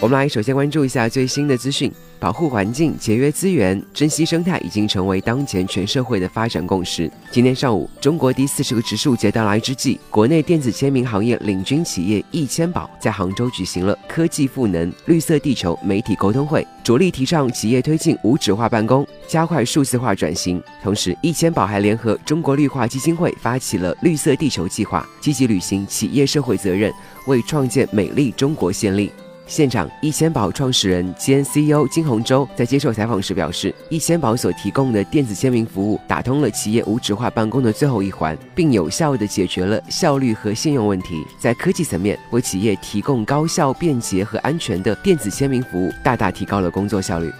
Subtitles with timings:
[0.00, 1.90] 我们来首先关注一下最新的资讯。
[2.20, 7.10] 保护环境、节约资源、珍惜生态已经成为当前全社会的发展共识。
[7.30, 20.62] 今天上午，中国第四十个植树节到来之际，国内电子签名行业领军企业易签宝在杭州举行了科技赋能、绿色地球媒体沟通会，着力提倡企业推进无纸化办公，加快数字化转型。
[20.82, 26.90] 同时，易签宝还联合中国绿化基金会发起了绿色地球计划，积极履行企业社会责任，
[27.26, 29.10] 为创建美丽中国献力。
[29.46, 41.22] 现场，易签宝创始人兼 CEO 金洪洲在接受采访时表示，易签宝所提供的电子签名服务打通了企业无纸化办公的最后一环，并有效地解决了效率和信用问题。
[41.38, 47.30] 在科技层面，为企业提供高效、便捷和安全的电子签名服务，大大提高了工作效率。